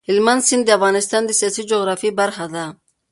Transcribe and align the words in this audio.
هلمند 0.09 0.41
سیند 0.47 0.63
د 0.65 0.69
افغانستان 0.77 1.21
د 1.25 1.31
سیاسي 1.39 1.61
جغرافیه 1.71 2.11
برخه 2.21 2.45
ده. 2.53 2.65